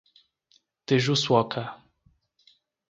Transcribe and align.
Tejuçuoca 0.85 1.63